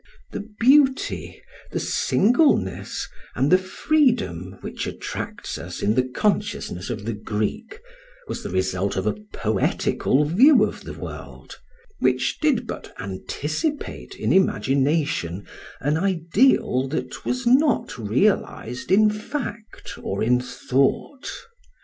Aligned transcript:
The 0.31 0.49
beauty, 0.59 1.43
the 1.71 1.79
singleness, 1.79 3.07
and 3.35 3.51
the 3.51 3.59
freedom 3.59 4.57
which 4.61 4.87
attracts 4.87 5.59
us 5.59 5.83
in 5.83 5.93
the 5.93 6.01
consciousness 6.01 6.89
of 6.89 7.05
the 7.05 7.13
Greek 7.13 7.77
was 8.27 8.41
the 8.41 8.49
result 8.49 8.95
of 8.95 9.05
a 9.05 9.13
poetical 9.13 10.25
view 10.25 10.63
of 10.63 10.85
the 10.85 10.95
world, 10.95 11.59
which 11.99 12.39
did 12.41 12.65
but 12.65 12.91
anticipate 12.99 14.15
in 14.15 14.33
imagination 14.33 15.45
an 15.81 15.97
ideal 15.97 16.87
that 16.87 17.23
was 17.23 17.45
not 17.45 17.95
realised 17.99 18.91
in 18.91 19.07
fact 19.07 19.95
or 20.01 20.23
in 20.23 20.39
thought. 20.41 21.29